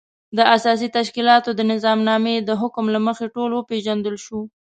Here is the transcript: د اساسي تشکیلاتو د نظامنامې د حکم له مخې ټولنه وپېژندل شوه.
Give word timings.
د 0.37 0.39
اساسي 0.55 0.87
تشکیلاتو 0.97 1.49
د 1.55 1.61
نظامنامې 1.71 2.35
د 2.41 2.49
حکم 2.61 2.85
له 2.95 2.99
مخې 3.07 3.25
ټولنه 3.33 3.55
وپېژندل 3.57 4.15
شوه. 4.25 4.43